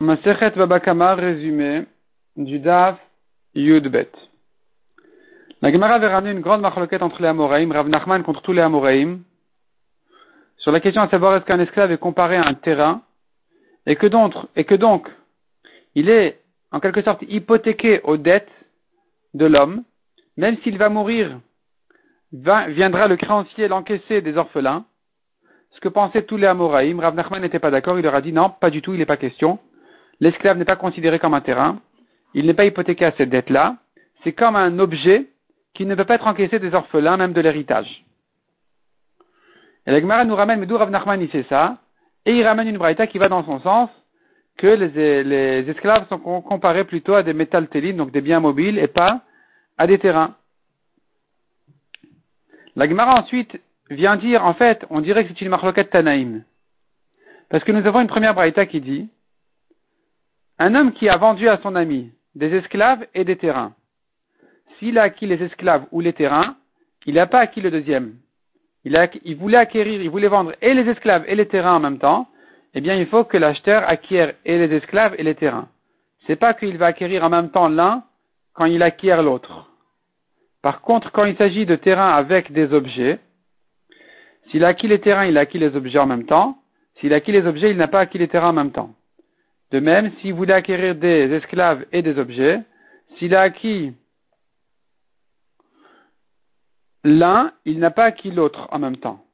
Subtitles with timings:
[0.00, 1.84] Masechet Babakama, résumé
[2.36, 3.00] du Daf
[3.56, 4.12] Yudbet.
[5.60, 8.60] La Gemara avait ramené une grande marloquette entre les Amoraïm, Rav Nachman contre tous les
[8.60, 9.24] Amoraïm,
[10.58, 13.02] sur la question à savoir est-ce qu'un esclave est comparé à un terrain,
[13.86, 15.08] et que donc, et que donc,
[15.96, 18.52] il est en quelque sorte hypothéqué aux dettes
[19.34, 19.82] de l'homme,
[20.36, 21.40] même s'il va mourir,
[22.30, 24.84] viendra le créancier l'encaisser des orphelins.
[25.72, 28.32] Ce que pensaient tous les Amoraïm, Rav Nachman n'était pas d'accord, il leur a dit
[28.32, 29.58] non, pas du tout, il n'est pas question
[30.20, 31.80] l'esclave n'est pas considéré comme un terrain,
[32.34, 33.76] il n'est pas hypothéqué à cette dette-là,
[34.24, 35.26] c'est comme un objet
[35.74, 38.04] qui ne peut pas être encaissé des orphelins, même de l'héritage.
[39.86, 41.78] Et la Gemara nous ramène, mais d'où Rav Nachman il sait ça,
[42.26, 43.90] et il ramène une braïta qui va dans son sens,
[44.56, 49.22] que les, esclaves sont comparés plutôt à des métal donc des biens mobiles, et pas
[49.78, 50.34] à des terrains.
[52.74, 56.42] La Gemara ensuite vient dire, en fait, on dirait que c'est une marloquette Tanaïm.
[57.48, 59.08] Parce que nous avons une première braïta qui dit,
[60.58, 63.74] un homme qui a vendu à son ami des esclaves et des terrains.
[64.78, 66.56] S'il a acquis les esclaves ou les terrains,
[67.06, 68.14] il n'a pas acquis le deuxième.
[68.84, 72.28] Il, voulait acquérir, il voulait vendre et les esclaves et les terrains en même temps.
[72.74, 75.68] Eh bien, il faut que l'acheteur acquiert et les esclaves et les terrains.
[76.26, 78.04] C'est pas qu'il va acquérir en même temps l'un
[78.54, 79.70] quand il acquiert l'autre.
[80.62, 83.18] Par contre, quand il s'agit de terrains avec des objets,
[84.50, 86.58] s'il a acquis les terrains, il a acquis les objets en même temps.
[87.00, 88.94] S'il a acquis les objets, il n'a pas acquis les terrains en même temps.
[89.70, 92.60] De même, s'il voulait acquérir des esclaves et des objets,
[93.16, 93.92] s'il a acquis
[97.04, 99.24] l'un, il n'a pas acquis l'autre en même temps.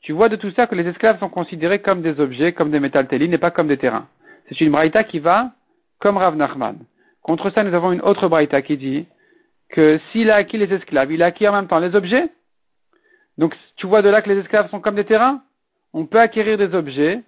[0.00, 2.80] Tu vois de tout ça que les esclaves sont considérés comme des objets, comme des
[2.80, 4.06] métaltélines et pas comme des terrains.
[4.48, 5.52] C'est une braïta qui va
[5.98, 6.76] comme Rav Nachman.
[7.22, 9.06] Contre ça, nous avons une autre braïta qui dit
[9.70, 12.30] que s'il a acquis les esclaves, il a acquis en même temps les objets.
[13.38, 15.42] Donc, tu vois de là que les esclaves sont comme des terrains.
[15.92, 17.22] On peut acquérir des objets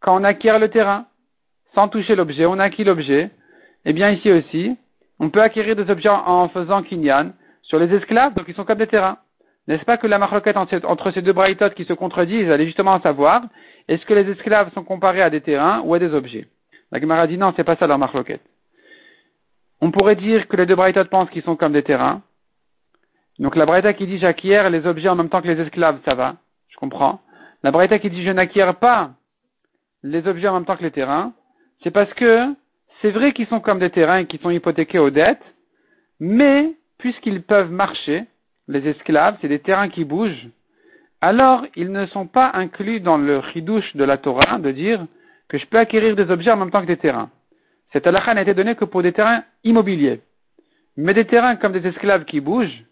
[0.00, 1.06] quand on acquiert le terrain
[1.78, 3.30] sans toucher l'objet, on a acquis l'objet,
[3.84, 4.76] eh bien ici aussi,
[5.20, 7.30] on peut acquérir des objets en faisant kinyan
[7.62, 9.18] sur les esclaves, donc ils sont comme des terrains.
[9.68, 12.94] N'est-ce pas que la marloquette entre ces deux braïtotes qui se contredisent, elle est justement
[12.94, 13.42] à savoir,
[13.86, 16.48] est-ce que les esclaves sont comparés à des terrains ou à des objets?
[16.90, 18.42] La Gemara dit non, c'est pas ça la marloquette.
[19.80, 22.22] On pourrait dire que les deux braïtotes pensent qu'ils sont comme des terrains.
[23.38, 26.16] Donc la braïta qui dit j'acquiers les objets en même temps que les esclaves, ça
[26.16, 26.34] va,
[26.70, 27.20] je comprends.
[27.62, 29.12] La braïta qui dit je n'acquiers pas
[30.02, 31.34] les objets en même temps que les terrains,
[31.82, 32.54] c'est parce que
[33.00, 35.44] c'est vrai qu'ils sont comme des terrains qu'ils sont hypothéqués aux dettes,
[36.20, 38.24] mais puisqu'ils peuvent marcher,
[38.66, 40.48] les esclaves, c'est des terrains qui bougent,
[41.20, 45.04] alors ils ne sont pas inclus dans le chidouche de la Torah de dire
[45.48, 47.30] que je peux acquérir des objets en même temps que des terrains.
[47.92, 50.20] Cette halakha n'a été donnée que pour des terrains immobiliers.
[50.96, 52.84] Mais des terrains comme des esclaves qui bougent,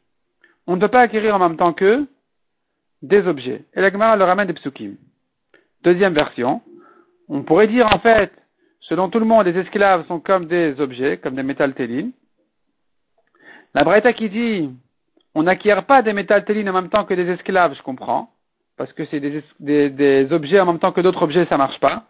[0.67, 2.07] on ne peut pas acquérir en même temps que
[3.03, 3.65] des objets.
[3.75, 4.97] Et la Gemara le ramène des psukim.
[5.83, 6.63] Deuxième version,
[7.29, 8.33] on pourrait dire en fait
[8.89, 11.75] selon tout le monde, les esclaves sont comme des objets, comme des métal
[13.75, 14.71] La Braïta qui dit,
[15.35, 18.31] on n'acquiert pas des métal en même temps que des esclaves, je comprends,
[18.77, 22.05] parce que c'est des, objets en même temps que d'autres objets, ça marche pas.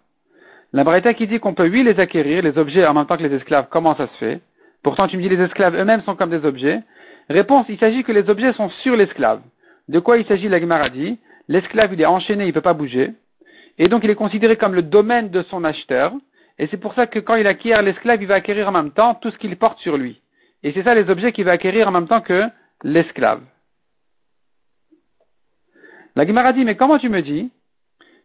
[0.73, 3.23] La Braïta qui dit qu'on peut, oui, les acquérir, les objets en même temps que
[3.23, 4.41] les esclaves, comment ça se fait?
[4.83, 6.81] Pourtant, tu me dis les esclaves eux-mêmes sont comme des objets.
[7.29, 9.41] Réponse, il s'agit que les objets sont sur l'esclave.
[9.89, 11.19] De quoi il s'agit, la dit?
[11.49, 13.13] L'esclave, il est enchaîné, il ne peut pas bouger.
[13.79, 16.13] Et donc, il est considéré comme le domaine de son acheteur.
[16.59, 19.15] Et c'est pour ça que quand il acquiert l'esclave, il va acquérir en même temps
[19.15, 20.21] tout ce qu'il porte sur lui.
[20.62, 22.44] Et c'est ça les objets qu'il va acquérir en même temps que
[22.83, 23.43] l'esclave.
[26.15, 27.50] La Gemara dit, mais comment tu me dis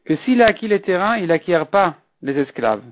[0.06, 2.84] que s'il a acquis les terrains, il n'acquiert pas les esclaves?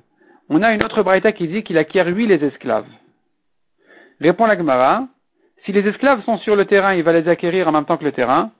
[0.50, 2.88] On a une autre braïta qui dit qu'il acquiert lui les esclaves.
[4.20, 5.08] Répond la Gemara,
[5.64, 8.04] si les esclaves sont sur le terrain, il va les acquérir en même temps que
[8.04, 8.52] le terrain.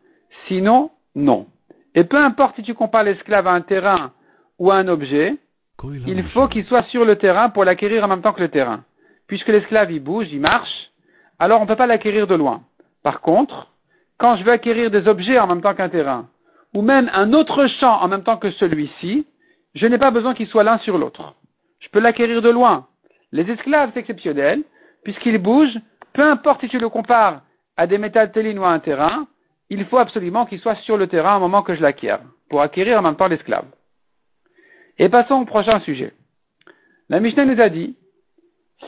[0.48, 1.48] Sinon, non.
[1.96, 4.14] Et peu importe si tu compares l'esclave à un terrain
[4.60, 5.36] ou à un objet,
[5.84, 8.84] il faut qu'il soit sur le terrain pour l'acquérir en même temps que le terrain.
[9.28, 10.90] Puisque l'esclave, il bouge, il marche,
[11.38, 12.62] alors on ne peut pas l'acquérir de loin.
[13.04, 13.68] Par contre,
[14.18, 16.28] quand je veux acquérir des objets en même temps qu'un terrain,
[16.74, 19.26] ou même un autre champ en même temps que celui-ci,
[19.76, 21.36] je n'ai pas besoin qu'il soit l'un sur l'autre.
[21.80, 22.88] Je peux l'acquérir de loin.
[23.32, 24.64] Les esclaves, c'est exceptionnel,
[25.04, 25.80] puisqu'ils bougent,
[26.14, 27.42] peu importe si tu le compares
[27.78, 29.28] à des métal ou à un terrain,
[29.70, 32.18] il faut absolument qu'il soit sur le terrain au moment que je l'acquiers,
[32.50, 33.66] pour acquérir en même temps l'esclave.
[35.00, 36.14] Et passons au prochain sujet.
[37.08, 37.96] La Mishnah nous a dit,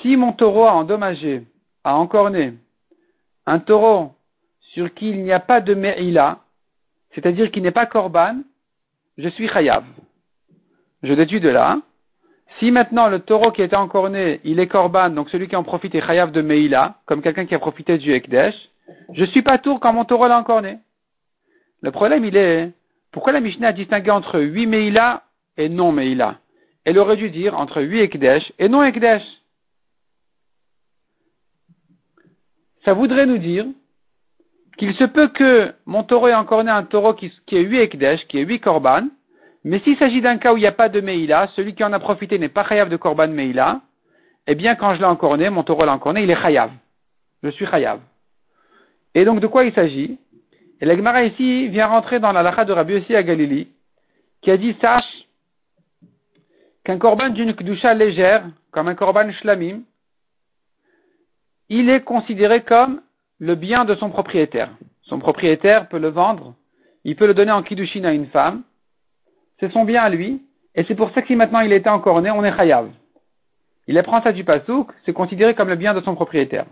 [0.02, 1.44] si mon taureau a endommagé,
[1.86, 2.54] a encorné,
[3.46, 4.12] un taureau
[4.74, 6.40] sur qui il n'y a pas de me'ila,
[7.16, 8.42] c'est-à-dire qui n'est pas korban,
[9.18, 9.86] je suis chayav.
[11.02, 11.80] Je déduis de là,
[12.60, 15.96] si maintenant le taureau qui était encorné, il est korban, donc celui qui en profite
[15.96, 18.56] est chayav de me'ila, comme quelqu'un qui a profité du ekdesh,
[19.14, 20.80] je suis pas tour quand mon taureau l'a encorné.
[21.82, 22.70] Le problème, il est,
[23.12, 25.24] pourquoi la Mishnah a distingué entre huit me'ila
[25.58, 26.40] et non Meïla.
[26.86, 29.24] elle aurait dû dire entre oui Ekdesh et non Ekdesh.
[32.84, 33.66] Ça voudrait nous dire
[34.78, 38.26] qu'il se peut que mon taureau ait encore né un taureau qui, est 8 Ekdesh,
[38.28, 39.08] qui est 8 Korban,
[39.64, 41.94] mais s'il s'agit d'un cas où il n'y a pas de Meïla, celui qui en
[41.94, 43.82] a profité n'est pas Chayav de Korban Meïla,
[44.48, 46.72] eh bien, quand je l'ai encore né, mon taureau l'a encore né, il est Chayav.
[47.44, 48.00] Je suis Chayav.
[49.14, 50.18] Et donc, de quoi il s'agit?
[50.80, 53.68] Et la Gemara ici vient rentrer dans la lacha de Rabbi Yossi à Galilée,
[54.42, 55.04] qui a dit, sache
[56.92, 59.84] qu'un korban d'une kdusha légère, comme un korban shlamim,
[61.70, 63.02] il est considéré comme
[63.40, 64.72] le bien de son propriétaire.
[65.04, 66.54] Son propriétaire peut le vendre,
[67.06, 68.64] il peut le donner en kiddushin à une femme,
[69.60, 70.42] c'est son bien à lui,
[70.76, 72.90] et c'est pour ça que si maintenant il était encore né, on est chayav.
[73.88, 76.66] Il apprend ça du pasouk, c'est considéré comme le bien de son propriétaire.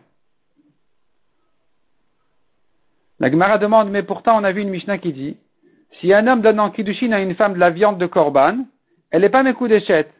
[3.21, 5.37] La Gemara demande, mais pourtant on a vu une Mishnah qui dit,
[5.99, 8.65] si un homme donne en kiddushin à une femme de la viande de korban,
[9.11, 10.11] elle n'est pas mes coups d'échette.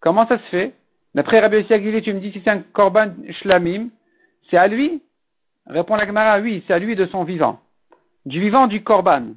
[0.00, 0.72] Comment ça se fait?
[1.14, 3.88] D'après Rabbi Yossi tu me dis si c'est un korban shlamim,
[4.48, 5.02] c'est à lui?
[5.66, 7.60] Répond la Gemara, oui, c'est à lui de son vivant.
[8.26, 9.34] Du vivant du korban.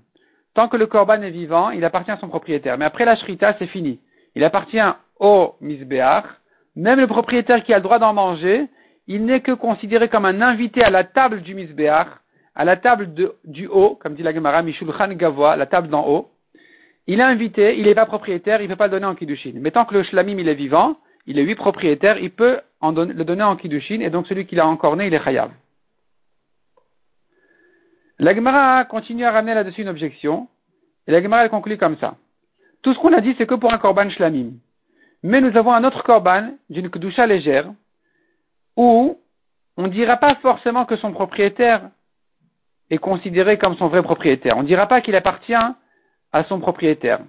[0.54, 2.78] Tant que le korban est vivant, il appartient à son propriétaire.
[2.78, 4.00] Mais après la shrita, c'est fini.
[4.36, 4.82] Il appartient
[5.20, 6.26] au misbeach.
[6.76, 8.68] Même le propriétaire qui a le droit d'en manger,
[9.08, 12.08] il n'est que considéré comme un invité à la table du misbeach,
[12.56, 13.10] à la table
[13.44, 16.30] du haut, comme dit la Gemara, Mishulchan Gavoa, la table d'en haut.
[17.08, 19.54] Il est invité, il n'est pas propriétaire, il ne peut pas le donner en kiddushin.
[19.56, 23.24] Mais tant que le shlamim il est vivant, il est lui propriétaire, il peut le
[23.24, 25.52] donner en kiddushin, et donc celui qui l'a encore né, il est chayav.
[28.20, 30.48] La Gemara continue à ramener là-dessus une objection,
[31.08, 32.16] et la Gemara elle conclut comme ça.
[32.82, 34.52] Tout ce qu'on a dit, c'est que pour un korban shlamim.
[35.24, 37.72] Mais nous avons un autre korban d'une kedusha légère,
[38.78, 39.20] où
[39.76, 41.90] on ne dira pas forcément que son propriétaire
[42.90, 44.58] est considéré comme son vrai propriétaire.
[44.58, 45.54] On ne dira pas qu'il appartient
[46.34, 47.20] à son propriétaire.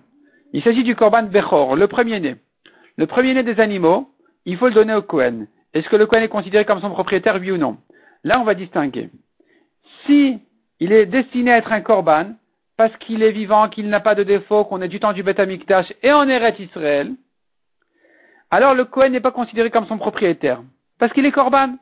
[0.53, 2.37] Il s'agit du korban bechor, le premier-né.
[2.97, 4.11] Le premier-né des animaux,
[4.47, 5.47] il faut le donner au Kohen.
[5.75, 7.77] Est-ce que le Kohen est considéré comme son propriétaire, oui ou non?
[8.23, 9.11] Là, on va distinguer.
[10.07, 10.39] Si
[10.81, 12.33] il est destiné à être un korban,
[12.77, 15.39] parce qu'il est vivant, qu'il n'a pas de défaut, qu'on est du temps du Beth
[15.39, 17.13] Amikdash et en Eret Israël,
[18.51, 20.63] alors le Kohen n'est pas considéré comme son propriétaire,
[20.99, 21.77] parce qu'il est korban.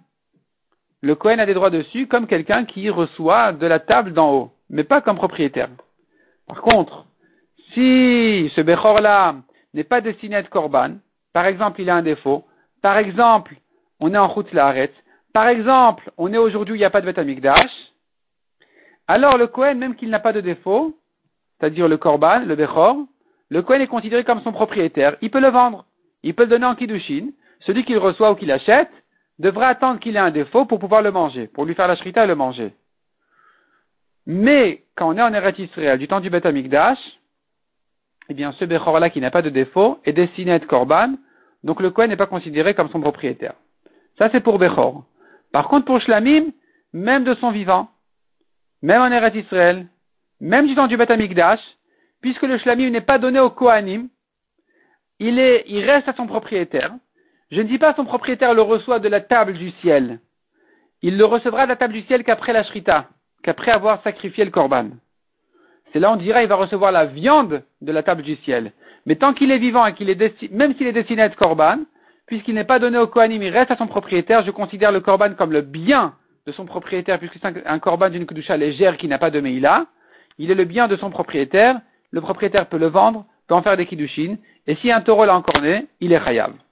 [1.03, 4.53] Le Kohen a des droits dessus comme quelqu'un qui reçoit de la table d'en haut,
[4.71, 5.69] mais pas comme propriétaire.
[6.47, 7.07] Par contre,
[7.75, 9.37] si ce Bechor-là
[9.75, 10.97] n'est pas destiné à être korban,
[11.33, 12.45] par exemple, il a un défaut,
[12.83, 13.55] par exemple,
[14.01, 14.75] on est en route la
[15.33, 17.93] par exemple, on est aujourd'hui, il n'y a pas de Beth Amikdash,
[19.09, 20.97] alors le Kohen, même qu'il n'a pas de défaut,
[21.59, 22.97] c'est-à-dire le Korban, le Bechor,
[23.51, 25.17] le Kohen est considéré comme son propriétaire.
[25.21, 25.85] Il peut le vendre.
[26.23, 27.29] Il peut le donner en Kiddushin.
[27.61, 28.91] Celui qu'il reçoit ou qu'il achète
[29.39, 32.25] devra attendre qu'il ait un défaut pour pouvoir le manger, pour lui faire la shrita
[32.25, 32.73] et le manger.
[34.27, 36.99] Mais quand on est en Eretz Israël, du temps du Beth Amikdash,
[38.32, 38.64] eh bien ce
[39.08, 41.17] qui n'a pas de défaut est destiné à être Korban,
[41.64, 43.52] donc le Kohen n'est pas considéré comme son propriétaire.
[44.17, 45.05] Ça c'est pour Bechor.
[45.52, 46.46] Par contre pour Shlamim,
[46.94, 47.90] même de son vivant,
[48.81, 49.87] même en Eretz Israël,
[50.40, 51.61] même du temps du Amikdash,
[52.23, 54.08] puisque le shlamim n'est pas donné au Kohanim,
[55.19, 56.94] il, est, il reste à son propriétaire.
[57.50, 60.20] Je ne dis pas son propriétaire le reçoit de la table du ciel.
[61.02, 63.11] Il le recevra de la table du ciel qu'après la shrita,
[63.43, 64.90] qu'après avoir sacrifié le korban.
[65.93, 68.73] C'est là on dira il va recevoir la viande de la table du ciel.
[69.06, 71.79] Mais tant qu'il est vivant et qu'il est même s'il est destiné à être korban,
[72.27, 75.34] puisqu'il n'est pas donné au Kohanim, il reste à son propriétaire, je considère le korban
[75.34, 76.15] comme le bien
[76.46, 79.87] de son propriétaire, puisque c'est un, corban d'une kedusha légère qui n'a pas de meila,
[80.39, 81.81] il est le bien de son propriétaire,
[82.11, 85.37] le propriétaire peut le vendre, peut en faire des kiddushin, et si un taureau l'a
[85.37, 86.53] encore né, il est chayav.